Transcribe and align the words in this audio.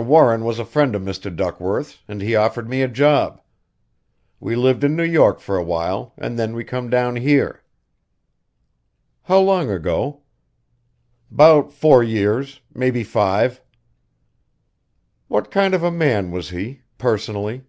Warren 0.00 0.44
was 0.44 0.60
a 0.60 0.64
friend 0.64 0.94
of 0.94 1.02
Mr. 1.02 1.28
Duckworth's, 1.34 1.98
an' 2.06 2.20
he 2.20 2.36
offered 2.36 2.68
me 2.68 2.82
a 2.82 2.86
job. 2.86 3.40
We 4.38 4.54
lived 4.54 4.84
in 4.84 4.94
New 4.94 5.02
York 5.02 5.40
for 5.40 5.56
a 5.56 5.64
while 5.64 6.14
and 6.16 6.38
then 6.38 6.54
we 6.54 6.62
come 6.62 6.88
down 6.88 7.16
here." 7.16 7.64
"How 9.24 9.40
long 9.40 9.68
ago?" 9.72 10.22
"'Bout 11.32 11.72
four 11.72 12.04
years 12.04 12.60
maybe 12.72 13.02
five." 13.02 13.60
"What 15.26 15.50
kind 15.50 15.74
of 15.74 15.82
a 15.82 15.90
man 15.90 16.30
was 16.30 16.50
he 16.50 16.82
personally?" 16.96 17.64